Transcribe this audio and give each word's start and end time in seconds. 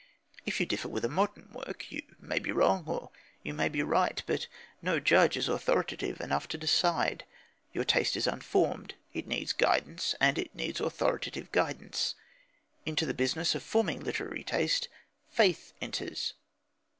If 0.47 0.59
you 0.59 0.65
differ 0.65 0.87
with 0.89 1.05
a 1.05 1.09
modern 1.09 1.51
work, 1.53 1.91
you 1.91 2.01
may 2.19 2.39
be 2.39 2.51
wrong 2.51 2.85
or 2.87 3.11
you 3.43 3.53
may 3.53 3.69
be 3.69 3.83
right, 3.83 4.23
but 4.25 4.47
no 4.81 4.99
judge 4.99 5.37
is 5.37 5.47
authoritative 5.47 6.19
enough 6.19 6.47
to 6.47 6.57
decide. 6.57 7.23
Your 7.71 7.83
taste 7.83 8.15
is 8.15 8.25
unformed. 8.25 8.95
It 9.13 9.27
needs 9.27 9.53
guidance, 9.53 10.15
and 10.19 10.39
it 10.39 10.55
needs 10.55 10.81
authoritative 10.81 11.51
guidance. 11.51 12.15
Into 12.83 13.05
the 13.05 13.13
business 13.13 13.53
of 13.53 13.61
forming 13.61 13.99
literary 13.99 14.43
taste 14.43 14.87
faith 15.29 15.71
enters. 15.81 16.33